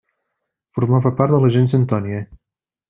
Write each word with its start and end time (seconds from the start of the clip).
Formava 0.79 1.13
part 1.21 1.37
de 1.37 1.43
la 1.45 1.53
Gens 1.59 1.77
Antònia. 1.83 2.25